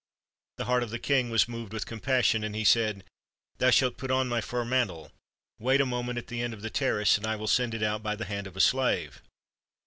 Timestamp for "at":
6.17-6.25